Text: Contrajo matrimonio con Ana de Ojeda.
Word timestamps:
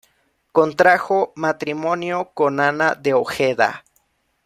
Contrajo 0.51 1.31
matrimonio 1.35 2.31
con 2.33 2.59
Ana 2.59 2.95
de 2.95 3.13
Ojeda. 3.13 3.83